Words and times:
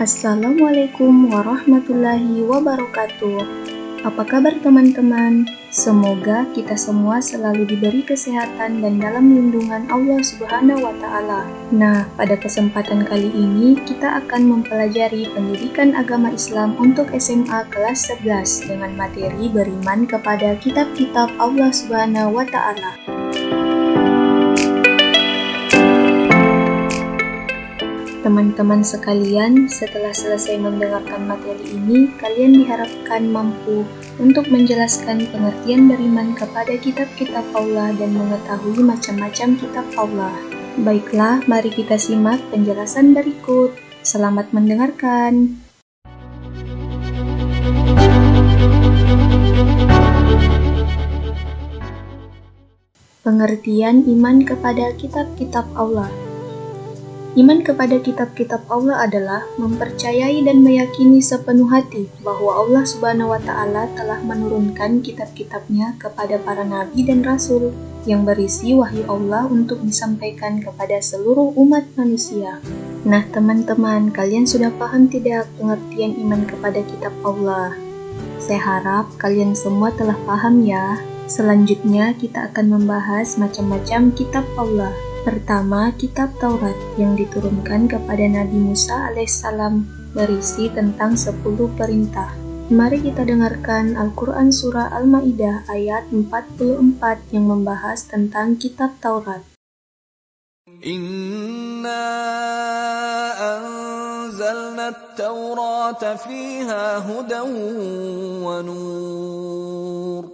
Assalamualaikum 0.00 1.28
warahmatullahi 1.28 2.40
wabarakatuh. 2.46 3.44
Apa 4.00 4.22
kabar 4.24 4.56
teman-teman? 4.64 5.59
Semoga 5.70 6.50
kita 6.50 6.74
semua 6.74 7.22
selalu 7.22 7.62
diberi 7.62 8.02
kesehatan 8.02 8.82
dan 8.82 8.98
dalam 8.98 9.30
lindungan 9.30 9.86
Allah 9.86 10.18
Subhanahu 10.18 10.82
wa 10.82 10.90
taala. 10.98 11.46
Nah, 11.70 12.10
pada 12.18 12.34
kesempatan 12.34 13.06
kali 13.06 13.30
ini 13.30 13.78
kita 13.86 14.18
akan 14.18 14.50
mempelajari 14.50 15.30
pendidikan 15.30 15.94
agama 15.94 16.34
Islam 16.34 16.74
untuk 16.74 17.14
SMA 17.14 17.70
kelas 17.70 18.10
11 18.18 18.66
dengan 18.66 18.98
materi 18.98 19.46
beriman 19.46 20.10
kepada 20.10 20.58
kitab-kitab 20.58 21.30
Allah 21.38 21.70
Subhanahu 21.70 22.34
wa 22.34 22.42
taala. 22.50 22.98
Teman-teman 28.26 28.82
sekalian, 28.82 29.70
setelah 29.70 30.10
selesai 30.10 30.58
mendengarkan 30.58 31.30
materi 31.30 31.78
ini, 31.78 32.10
kalian 32.18 32.58
diharapkan 32.58 33.30
mampu 33.30 33.86
untuk 34.20 34.52
menjelaskan 34.52 35.24
pengertian 35.32 35.88
beriman 35.88 36.36
kepada 36.36 36.76
kitab-kitab 36.76 37.42
Allah 37.56 37.96
dan 37.96 38.12
mengetahui 38.12 38.84
macam-macam 38.84 39.48
kitab 39.56 39.86
Allah. 39.96 40.36
Baiklah, 40.76 41.40
mari 41.48 41.72
kita 41.72 41.96
simak 41.96 42.38
penjelasan 42.52 43.16
berikut. 43.16 43.72
Selamat 44.04 44.52
mendengarkan. 44.52 45.56
Pengertian 53.24 54.04
iman 54.04 54.44
kepada 54.44 54.92
kitab-kitab 54.96 55.64
Allah 55.76 56.29
Iman 57.38 57.62
kepada 57.62 57.94
kitab-kitab 58.02 58.66
Allah 58.66 59.06
adalah 59.06 59.46
mempercayai 59.54 60.42
dan 60.42 60.66
meyakini 60.66 61.22
sepenuh 61.22 61.70
hati 61.70 62.10
bahwa 62.26 62.58
Allah 62.58 62.82
Subhanahu 62.82 63.30
wa 63.30 63.38
taala 63.38 63.86
telah 63.94 64.18
menurunkan 64.26 64.98
kitab-kitabnya 64.98 65.94
kepada 66.02 66.42
para 66.42 66.66
nabi 66.66 67.06
dan 67.06 67.22
rasul 67.22 67.70
yang 68.02 68.26
berisi 68.26 68.74
wahyu 68.74 69.06
Allah 69.06 69.46
untuk 69.46 69.78
disampaikan 69.86 70.58
kepada 70.58 70.98
seluruh 70.98 71.54
umat 71.54 71.86
manusia. 71.94 72.58
Nah, 73.06 73.22
teman-teman, 73.30 74.10
kalian 74.10 74.42
sudah 74.42 74.74
paham 74.74 75.06
tidak 75.06 75.46
pengertian 75.54 76.18
iman 76.26 76.42
kepada 76.50 76.82
kitab 76.82 77.14
Allah? 77.22 77.78
Saya 78.42 78.58
harap 78.58 79.06
kalian 79.22 79.54
semua 79.54 79.94
telah 79.94 80.18
paham 80.26 80.66
ya. 80.66 80.98
Selanjutnya 81.30 82.10
kita 82.18 82.50
akan 82.50 82.74
membahas 82.74 83.38
macam-macam 83.38 84.10
kitab 84.18 84.42
Allah. 84.58 84.90
Pertama, 85.20 85.92
kitab 86.00 86.32
Taurat 86.40 86.72
yang 86.96 87.12
diturunkan 87.12 87.92
kepada 87.92 88.24
Nabi 88.24 88.56
Musa 88.56 89.12
alaihissalam 89.12 89.84
berisi 90.16 90.72
tentang 90.72 91.12
10 91.12 91.44
perintah. 91.76 92.32
Mari 92.72 93.04
kita 93.04 93.28
dengarkan 93.28 94.00
Al-Quran 94.00 94.48
Surah 94.48 94.88
Al-Ma'idah 94.96 95.68
ayat 95.68 96.08
44 96.08 97.36
yang 97.36 97.52
membahas 97.52 98.08
tentang 98.08 98.56
kitab 98.56 98.96
Taurat. 99.04 99.44
Inna 100.80 102.06
anzalna 103.36 104.96
at 104.96 106.04
fiha 106.24 107.04
hudan 107.04 107.50
wa 108.40 108.64
nur. 108.64 110.24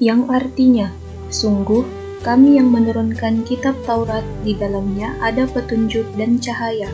Yang 0.00 0.20
artinya, 0.32 0.88
sungguh 1.28 2.03
kami 2.24 2.56
yang 2.56 2.72
menurunkan 2.72 3.44
kitab 3.44 3.76
Taurat 3.84 4.24
di 4.42 4.56
dalamnya 4.56 5.12
ada 5.20 5.44
petunjuk 5.44 6.08
dan 6.16 6.40
cahaya. 6.40 6.88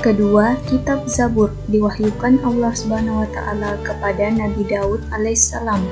Kedua, 0.00 0.56
kitab 0.64 1.04
Zabur 1.04 1.52
diwahyukan 1.68 2.40
Allah 2.40 2.72
Subhanahu 2.72 3.26
wa 3.26 3.28
taala 3.36 3.76
kepada 3.84 4.32
Nabi 4.32 4.64
Daud 4.64 5.04
alaihissalam. 5.12 5.84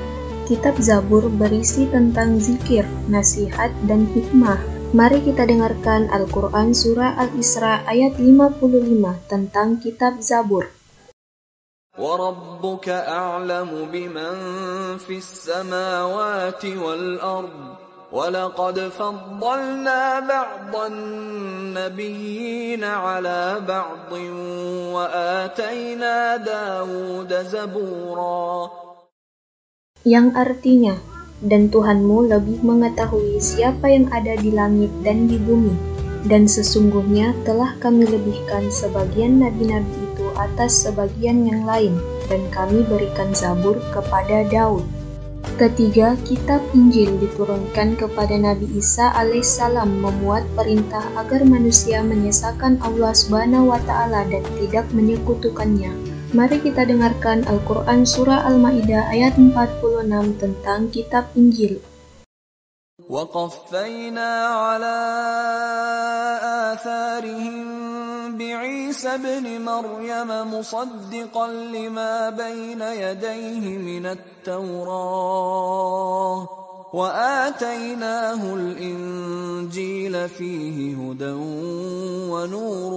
Kitab 0.49 0.77
Zabur 0.81 1.29
berisi 1.29 1.85
tentang 1.89 2.41
zikir, 2.41 2.85
nasihat, 3.05 3.69
dan 3.85 4.09
hikmah. 4.17 4.57
Mari 4.95 5.21
kita 5.21 5.45
dengarkan 5.45 6.07
Al-Quran 6.09 6.71
Surah 6.71 7.17
Al-Isra 7.17 7.83
ayat 7.85 8.15
55 8.17 9.29
tentang 9.29 9.77
kitab 9.81 10.21
Zabur 10.21 10.74
وربك 11.98 12.88
أعلم 12.88 13.70
بمن 13.92 14.34
في 14.98 15.18
السماوات 15.18 16.64
والأرض 16.64 17.50
ولقد 18.12 18.78
فضلنا 18.80 20.20
بعض 20.20 20.74
النبيين 20.92 22.84
على 22.84 23.60
بعض 23.68 24.12
وآتينا 24.94 26.36
داود 26.36 27.32
زبورا 27.34 28.70
yang 30.08 30.32
artinya 30.32 30.96
dan 31.44 31.68
Tuhanmu 31.68 32.32
lebih 32.32 32.64
mengetahui 32.64 33.36
siapa 33.36 33.92
yang 33.92 34.08
ada 34.08 34.34
di 34.40 34.50
langit 34.50 34.88
dan 35.04 35.28
di 35.28 35.36
bumi 35.36 35.76
dan 36.26 36.48
sesungguhnya 36.48 37.36
telah 37.44 37.76
kami 37.78 38.08
lebihkan 38.08 38.72
sebagian 38.72 39.44
nabi-nabi 39.44 40.03
atas 40.40 40.88
sebagian 40.88 41.46
yang 41.46 41.62
lain, 41.68 41.94
dan 42.26 42.42
kami 42.50 42.82
berikan 42.86 43.30
Zabur 43.36 43.76
kepada 43.94 44.46
Daud. 44.48 44.82
Ketiga, 45.56 46.16
kitab 46.24 46.60
Injil 46.72 47.16
diturunkan 47.20 47.96
kepada 47.96 48.36
Nabi 48.36 48.68
Isa 48.76 49.12
alaihissalam 49.12 50.00
memuat 50.00 50.44
perintah 50.56 51.04
agar 51.16 51.44
manusia 51.44 52.00
menyesakan 52.00 52.80
Allah 52.80 53.12
subhanahu 53.12 53.72
wa 53.72 53.80
ta'ala 53.84 54.28
dan 54.28 54.44
tidak 54.60 54.88
menyekutukannya. 54.92 55.92
Mari 56.30 56.62
kita 56.62 56.86
dengarkan 56.86 57.42
Al-Quran 57.48 58.06
Surah 58.06 58.46
Al-Ma'idah 58.46 59.10
ayat 59.10 59.34
46 59.36 60.40
tentang 60.40 60.88
kitab 60.88 61.28
Injil. 61.36 61.80
وقفينا 63.10 64.46
على 64.46 64.98
آثارهم 66.70 67.73
بعيسى 68.37 69.07
ابن 69.07 69.61
مريم 69.61 70.29
مصدقا 70.53 71.47
لما 71.47 72.29
بين 72.29 72.81
يديه 72.81 73.77
من 73.77 74.05
التوراه 74.15 75.85
واتيناه 76.93 78.41
الانجيل 78.53 80.29
فيه 80.29 80.95
هدى 80.95 81.33
ونور 82.31 82.93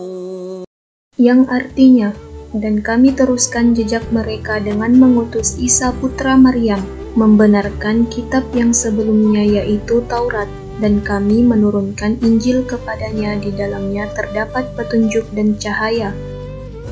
yang 1.18 1.50
artinya 1.50 2.14
dan 2.54 2.78
kami 2.78 3.10
teruskan 3.10 3.74
jejak 3.74 4.06
mereka 4.14 4.62
dengan 4.62 4.94
mengutus 4.94 5.58
Isa 5.58 5.90
putra 5.98 6.38
Maryam 6.38 6.97
membenarkan 7.18 8.06
kitab 8.06 8.46
yang 8.54 8.70
sebelumnya 8.70 9.42
yaitu 9.42 9.98
Taurat 10.06 10.46
dan 10.78 11.02
kami 11.02 11.42
menurunkan 11.42 12.22
Injil 12.22 12.62
kepadanya 12.62 13.34
di 13.42 13.50
dalamnya 13.50 14.06
terdapat 14.14 14.70
petunjuk 14.78 15.26
dan 15.34 15.58
cahaya. 15.58 16.14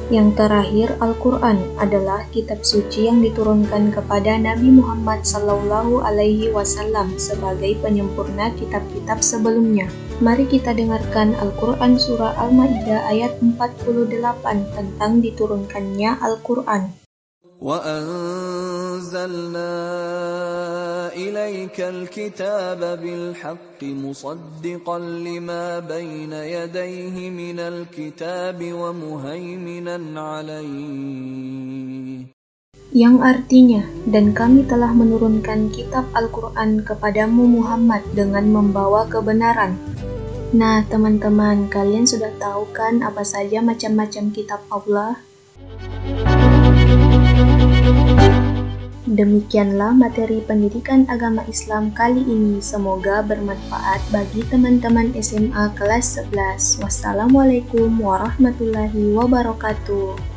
Yang 0.06 0.38
terakhir, 0.38 0.88
Al-Quran 1.02 1.58
adalah 1.82 2.22
kitab 2.30 2.62
suci 2.62 3.10
yang 3.10 3.18
diturunkan 3.22 3.90
kepada 3.90 4.38
Nabi 4.38 4.70
Muhammad 4.70 5.26
Sallallahu 5.26 6.02
Alaihi 6.02 6.50
Wasallam 6.54 7.18
sebagai 7.18 7.74
penyempurna 7.82 8.54
kitab-kitab 8.54 9.18
sebelumnya. 9.18 9.90
Mari 10.22 10.46
kita 10.46 10.78
dengarkan 10.78 11.34
Al-Quran 11.38 11.98
Surah 11.98 12.38
Al-Ma'idah 12.38 13.10
ayat 13.10 13.34
48 13.42 14.14
tentang 14.78 15.12
diturunkannya 15.18 16.10
Al-Quran 16.22 17.05
وأنزلنا 17.61 19.13
إليك 21.13 21.77
الكتاب 21.81 22.81
بالحق 23.01 23.83
مصدقا 23.83 24.99
لما 24.99 25.79
بين 25.79 26.33
يديه 26.33 27.29
من 27.29 27.59
الكتاب 27.59 28.59
ومهيمنا 28.73 30.21
عليه 30.21 31.21
yang 32.91 33.23
artinya, 33.23 33.87
dan 34.03 34.35
kami 34.35 34.67
telah 34.67 34.91
menurunkan 34.91 35.71
kitab 35.71 36.11
Al-Quran 36.11 36.83
kepadamu 36.83 37.47
Muhammad 37.47 38.03
dengan 38.11 38.51
membawa 38.51 39.07
kebenaran. 39.07 39.79
Nah, 40.51 40.83
teman-teman, 40.91 41.71
kalian 41.71 42.03
sudah 42.03 42.35
tahu 42.35 42.67
kan 42.75 42.99
apa 42.99 43.23
saja 43.23 43.63
macam-macam 43.63 44.35
kitab 44.35 44.59
Allah? 44.67 45.23
Demikianlah 49.06 49.94
materi 49.94 50.42
pendidikan 50.42 51.06
agama 51.06 51.46
Islam 51.46 51.94
kali 51.94 52.26
ini. 52.26 52.58
Semoga 52.58 53.22
bermanfaat 53.22 54.02
bagi 54.10 54.42
teman-teman 54.50 55.14
SMA 55.22 55.70
kelas 55.78 56.18
11. 56.34 56.82
Wassalamualaikum 56.82 58.02
warahmatullahi 58.02 59.14
wabarakatuh. 59.14 60.35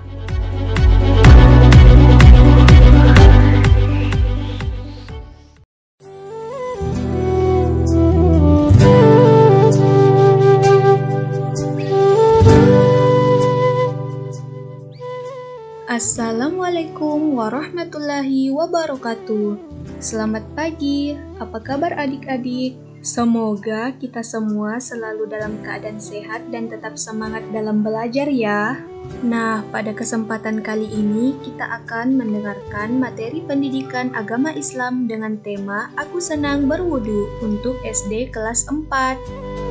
Assalamualaikum 16.00 17.36
warahmatullahi 17.36 18.48
wabarakatuh. 18.56 19.60
Selamat 20.00 20.48
pagi, 20.56 21.12
apa 21.44 21.60
kabar 21.60 21.92
adik-adik? 21.92 22.80
Semoga 23.04 23.92
kita 24.00 24.24
semua 24.24 24.80
selalu 24.80 25.28
dalam 25.28 25.60
keadaan 25.60 26.00
sehat 26.00 26.48
dan 26.56 26.72
tetap 26.72 26.96
semangat 26.96 27.44
dalam 27.52 27.84
belajar 27.84 28.32
ya. 28.32 28.80
Nah, 29.28 29.60
pada 29.76 29.92
kesempatan 29.92 30.64
kali 30.64 30.88
ini 30.88 31.36
kita 31.44 31.68
akan 31.84 32.16
mendengarkan 32.16 32.96
materi 32.96 33.44
pendidikan 33.44 34.16
agama 34.16 34.56
Islam 34.56 35.04
dengan 35.04 35.36
tema 35.44 35.92
Aku 36.00 36.24
Senang 36.24 36.72
Berwudu 36.72 37.28
untuk 37.44 37.76
SD 37.84 38.32
kelas 38.32 38.72
4. 38.72 39.69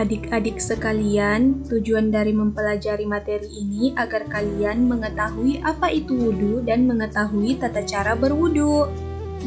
Adik-adik 0.00 0.64
sekalian, 0.64 1.60
tujuan 1.68 2.08
dari 2.08 2.32
mempelajari 2.32 3.04
materi 3.04 3.44
ini 3.52 3.92
agar 3.92 4.24
kalian 4.32 4.88
mengetahui 4.88 5.60
apa 5.60 5.92
itu 5.92 6.16
wudhu 6.16 6.64
dan 6.64 6.88
mengetahui 6.88 7.60
tata 7.60 7.84
cara 7.84 8.16
berwudhu. 8.16 8.88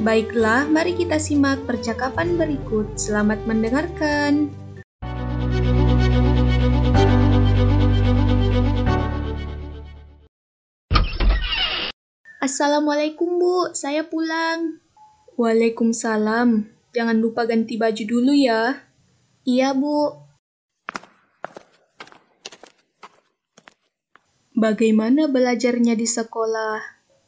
Baiklah, 0.05 0.69
mari 0.69 0.93
kita 0.93 1.17
simak 1.17 1.65
percakapan 1.65 2.37
berikut. 2.37 2.85
Selamat 3.01 3.41
mendengarkan. 3.49 4.53
Assalamualaikum 12.37 13.41
Bu, 13.41 13.73
saya 13.73 14.05
pulang. 14.05 14.77
Waalaikumsalam. 15.33 16.69
Jangan 16.93 17.17
lupa 17.17 17.49
ganti 17.49 17.73
baju 17.81 18.03
dulu 18.05 18.37
ya. 18.37 18.85
Iya 19.49 19.73
Bu, 19.73 20.22
Bagaimana 24.63 25.27
belajarnya 25.27 25.91
di 25.99 26.07
sekolah? 26.07 26.79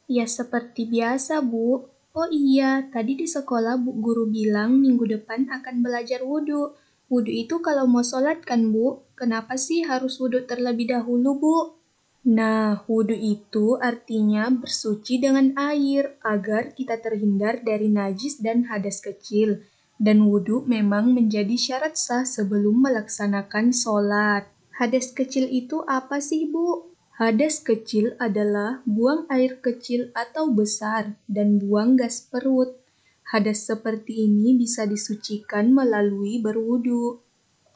Ya 0.08 0.24
seperti 0.24 0.88
biasa, 0.88 1.44
Bu. 1.44 1.84
Oh 2.16 2.28
iya, 2.32 2.88
tadi 2.88 3.12
di 3.12 3.28
sekolah 3.28 3.76
Bu 3.76 3.92
Guru 4.00 4.24
bilang 4.24 4.80
minggu 4.80 5.04
depan 5.04 5.44
akan 5.52 5.84
belajar 5.84 6.24
wudhu. 6.24 6.72
Wudhu 7.12 7.28
itu 7.28 7.60
kalau 7.60 7.84
mau 7.84 8.00
sholat 8.00 8.40
kan, 8.40 8.72
Bu? 8.72 9.04
Kenapa 9.20 9.60
sih 9.60 9.84
harus 9.84 10.16
wudhu 10.16 10.48
terlebih 10.48 10.88
dahulu, 10.88 11.36
Bu? 11.36 11.56
Nah, 12.24 12.80
wudhu 12.88 13.12
itu 13.12 13.76
artinya 13.84 14.48
bersuci 14.48 15.20
dengan 15.20 15.52
air 15.60 16.16
agar 16.24 16.72
kita 16.72 17.04
terhindar 17.04 17.60
dari 17.60 17.92
najis 17.92 18.40
dan 18.40 18.64
hadas 18.64 19.04
kecil. 19.04 19.60
Dan 20.00 20.24
wudhu 20.24 20.64
memang 20.64 21.12
menjadi 21.12 21.52
syarat 21.52 22.00
sah 22.00 22.24
sebelum 22.24 22.80
melaksanakan 22.80 23.76
sholat. 23.76 24.48
Hadas 24.80 25.12
kecil 25.12 25.52
itu 25.52 25.84
apa 25.84 26.16
sih, 26.24 26.48
Bu? 26.48 26.85
Hadas 27.16 27.64
kecil 27.64 28.12
adalah 28.20 28.84
buang 28.84 29.24
air 29.32 29.56
kecil 29.64 30.12
atau 30.12 30.52
besar 30.52 31.16
dan 31.24 31.56
buang 31.56 31.96
gas 31.96 32.20
perut. 32.20 32.76
Hadas 33.32 33.64
seperti 33.64 34.28
ini 34.28 34.52
bisa 34.52 34.84
disucikan 34.84 35.72
melalui 35.72 36.44
berwudu. 36.44 37.24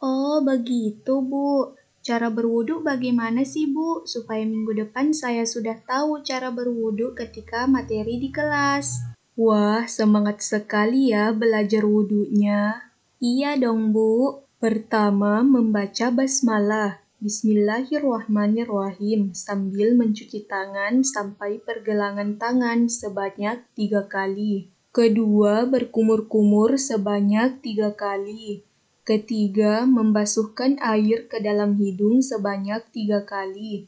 Oh, 0.05 0.45
begitu, 0.45 1.25
Bu. 1.25 1.73
Cara 2.05 2.29
berwudu 2.29 2.85
bagaimana 2.85 3.41
sih, 3.49 3.65
Bu? 3.65 4.05
Supaya 4.05 4.45
minggu 4.45 4.77
depan 4.77 5.17
saya 5.17 5.49
sudah 5.49 5.81
tahu 5.89 6.21
cara 6.21 6.53
berwudu 6.53 7.17
ketika 7.17 7.65
materi 7.65 8.21
di 8.21 8.29
kelas. 8.29 9.01
Wah, 9.41 9.89
semangat 9.89 10.45
sekali 10.45 11.17
ya 11.17 11.33
belajar 11.33 11.89
wudunya. 11.89 12.93
Iya 13.25 13.57
dong, 13.57 13.97
Bu. 13.97 14.45
Pertama, 14.61 15.41
membaca 15.41 16.13
basmalah. 16.13 17.01
Bismillahirrahmanirrahim 17.21 19.37
sambil 19.37 19.93
mencuci 19.93 20.49
tangan 20.49 21.05
sampai 21.05 21.61
pergelangan 21.61 22.41
tangan 22.41 22.89
sebanyak 22.89 23.61
tiga 23.77 24.09
kali. 24.09 24.73
Kedua, 24.89 25.69
berkumur-kumur 25.69 26.81
sebanyak 26.81 27.61
tiga 27.61 27.93
kali. 27.93 28.65
Ketiga, 29.05 29.85
membasuhkan 29.85 30.81
air 30.81 31.29
ke 31.29 31.45
dalam 31.45 31.77
hidung 31.77 32.25
sebanyak 32.25 32.89
tiga 32.89 33.29
kali. 33.29 33.85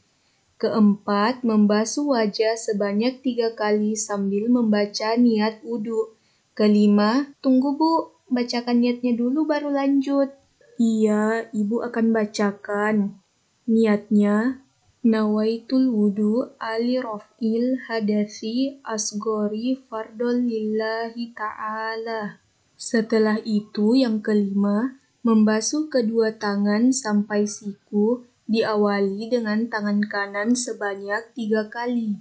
Keempat, 0.61 1.41
membasuh 1.41 2.13
wajah 2.13 2.53
sebanyak 2.53 3.25
tiga 3.25 3.57
kali 3.57 3.97
sambil 3.97 4.45
membaca 4.45 5.17
niat 5.17 5.57
wudhu. 5.65 6.13
Kelima, 6.53 7.33
tunggu 7.41 7.81
bu, 7.81 8.13
bacakan 8.29 8.85
niatnya 8.85 9.17
dulu 9.17 9.49
baru 9.49 9.73
lanjut. 9.73 10.29
Iya, 10.77 11.49
ibu 11.49 11.81
akan 11.81 12.13
bacakan. 12.13 13.22
Niatnya, 13.63 14.59
nawaitul 15.07 15.87
wudu 15.87 16.51
ali 16.59 16.99
rof'il 16.99 17.79
hadasi 17.87 18.83
asgori 18.83 19.79
fardol 19.87 20.43
lillahi 20.43 21.31
ta'ala. 21.31 22.43
Setelah 22.75 23.39
itu 23.47 23.95
yang 23.95 24.19
kelima, 24.19 24.99
membasuh 25.23 25.87
kedua 25.87 26.35
tangan 26.35 26.91
sampai 26.91 27.47
siku 27.47 28.27
diawali 28.51 29.31
dengan 29.31 29.71
tangan 29.71 30.03
kanan 30.11 30.59
sebanyak 30.59 31.31
tiga 31.31 31.71
kali. 31.71 32.19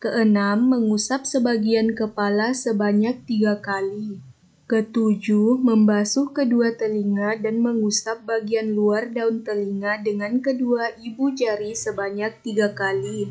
Keenam, 0.00 0.72
mengusap 0.72 1.28
sebagian 1.28 1.92
kepala 1.92 2.56
sebanyak 2.56 3.28
tiga 3.28 3.60
kali. 3.60 4.24
Ketujuh, 4.66 5.62
membasuh 5.62 6.34
kedua 6.34 6.74
telinga 6.74 7.38
dan 7.38 7.62
mengusap 7.62 8.26
bagian 8.26 8.74
luar 8.74 9.14
daun 9.14 9.46
telinga 9.46 10.02
dengan 10.02 10.42
kedua 10.42 10.90
ibu 10.98 11.30
jari 11.30 11.70
sebanyak 11.70 12.42
tiga 12.42 12.74
kali. 12.74 13.30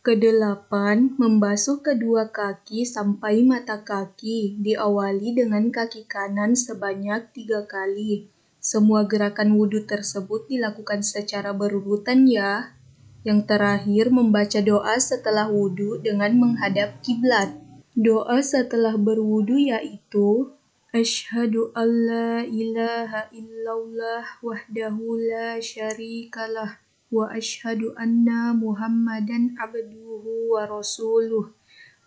Kedelapan, 0.00 1.12
membasuh 1.20 1.84
kedua 1.84 2.32
kaki 2.32 2.88
sampai 2.88 3.44
mata 3.44 3.84
kaki, 3.84 4.56
diawali 4.56 5.36
dengan 5.36 5.68
kaki 5.68 6.08
kanan 6.08 6.56
sebanyak 6.56 7.28
tiga 7.36 7.68
kali. 7.68 8.32
Semua 8.56 9.04
gerakan 9.04 9.60
wudhu 9.60 9.84
tersebut 9.84 10.48
dilakukan 10.48 11.04
secara 11.04 11.52
berurutan 11.52 12.24
ya. 12.24 12.72
Yang 13.20 13.52
terakhir, 13.52 14.08
membaca 14.08 14.64
doa 14.64 14.96
setelah 14.96 15.44
wudhu 15.44 16.00
dengan 16.00 16.32
menghadap 16.40 17.04
kiblat. 17.04 17.63
Doa 17.94 18.42
setelah 18.42 18.98
berwudu 18.98 19.54
yaitu 19.54 20.50
Ashhadu 20.90 21.70
an 21.78 21.90
la 22.10 22.42
ilaha 22.42 23.30
illallah 23.30 24.26
wahdahu 24.42 25.18
la 25.22 25.62
syarikalah 25.62 26.82
wa 27.14 27.30
ashhadu 27.30 27.94
anna 27.94 28.50
muhammadan 28.50 29.54
abduhu 29.54 30.58
wa 30.58 30.66
rasuluh 30.66 31.54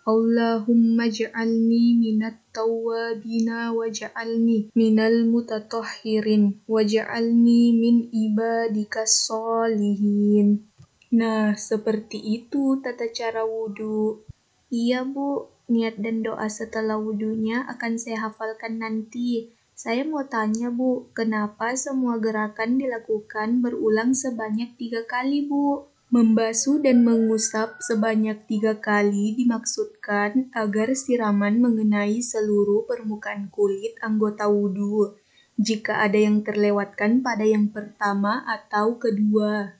Allahumma 0.07 1.07
ja'alni 1.07 1.99
minat 1.99 2.39
tawabina 2.51 3.71
wa 3.71 3.87
ja'alni 3.87 4.71
minal 4.75 5.23
mutatahhirin 5.27 6.63
wa 6.63 6.83
ja'alni 6.83 7.75
min 7.75 8.07
ibadika 8.11 9.03
solihin. 9.03 10.63
Nah, 11.11 11.55
seperti 11.55 12.19
itu 12.23 12.79
tata 12.79 13.11
cara 13.11 13.43
wudhu. 13.43 14.23
Iya, 14.71 15.03
Bu. 15.03 15.56
Niat 15.67 15.99
dan 15.99 16.23
doa 16.23 16.47
setelah 16.47 16.95
wudhunya 16.95 17.67
akan 17.67 17.99
saya 17.99 18.31
hafalkan 18.31 18.79
nanti. 18.79 19.51
Saya 19.77 20.07
mau 20.07 20.23
tanya 20.25 20.71
Bu, 20.73 21.11
kenapa 21.11 21.75
semua 21.75 22.17
gerakan 22.17 22.79
dilakukan 22.79 23.61
berulang 23.61 24.15
sebanyak 24.15 24.73
tiga 24.79 25.03
kali 25.03 25.45
Bu? 25.45 25.85
Membasuh 26.07 26.79
dan 26.79 27.03
mengusap 27.03 27.83
sebanyak 27.83 28.47
tiga 28.47 28.79
kali 28.79 29.35
dimaksudkan 29.35 30.47
agar 30.55 30.95
siraman 30.95 31.59
mengenai 31.59 32.23
seluruh 32.23 32.87
permukaan 32.87 33.51
kulit 33.51 33.99
anggota 33.99 34.47
wudhu 34.47 35.19
jika 35.59 36.05
ada 36.05 36.15
yang 36.15 36.45
terlewatkan 36.47 37.25
pada 37.25 37.43
yang 37.43 37.73
pertama 37.73 38.45
atau 38.45 38.95
kedua. 39.01 39.75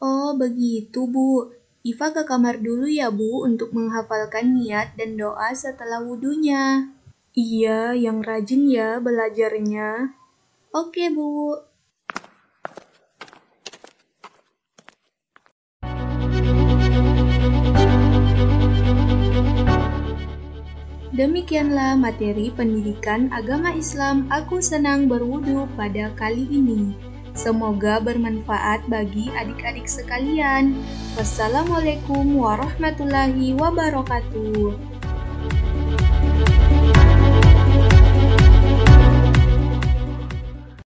Oh, 0.00 0.32
begitu, 0.34 1.04
Bu. 1.04 1.59
Iva 1.80 2.12
ke 2.12 2.28
kamar 2.28 2.60
dulu 2.60 2.84
ya 2.84 3.08
Bu 3.08 3.40
untuk 3.48 3.72
menghafalkan 3.72 4.52
niat 4.52 5.00
dan 5.00 5.16
doa 5.16 5.48
setelah 5.56 6.04
wudhunya. 6.04 6.92
Iya, 7.32 7.96
yang 7.96 8.20
rajin 8.20 8.68
ya 8.68 9.00
belajarnya. 9.00 10.12
Oke 10.76 11.08
Bu. 11.08 11.56
Demikianlah 21.16 21.96
materi 21.96 22.52
pendidikan 22.52 23.32
agama 23.32 23.72
Islam 23.72 24.28
Aku 24.28 24.60
Senang 24.60 25.08
Berwudu 25.08 25.64
pada 25.80 26.12
kali 26.12 26.44
ini. 26.44 27.09
Semoga 27.32 28.02
bermanfaat 28.02 28.84
bagi 28.90 29.30
adik-adik 29.32 29.86
sekalian. 29.86 30.74
Wassalamualaikum 31.14 32.36
warahmatullahi 32.36 33.54
wabarakatuh. 33.54 34.89